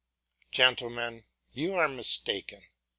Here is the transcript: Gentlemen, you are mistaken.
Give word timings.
Gentlemen, 0.51 1.25
you 1.51 1.75
are 1.75 1.87
mistaken. 1.87 2.63